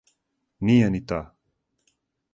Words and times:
Није 0.69 0.89
ни 0.95 1.03
та. 1.13 1.21